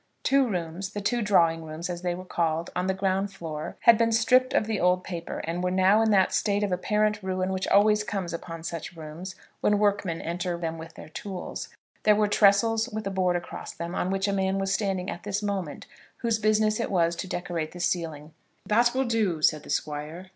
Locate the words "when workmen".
9.59-10.19